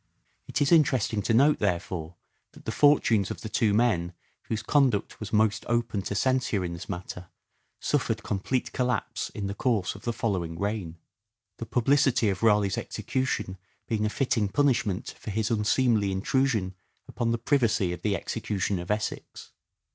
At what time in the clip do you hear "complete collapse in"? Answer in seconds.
8.23-9.45